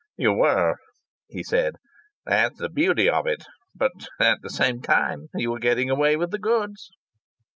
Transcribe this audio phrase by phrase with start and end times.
[0.17, 0.77] "You were,"
[1.27, 1.75] he said.
[2.25, 3.45] "That's the beauty of it.
[3.75, 6.89] But at the same time you were getting away with the goods!"